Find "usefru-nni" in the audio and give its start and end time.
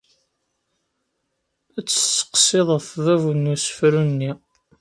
3.53-4.31